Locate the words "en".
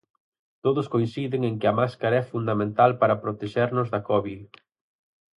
1.49-1.55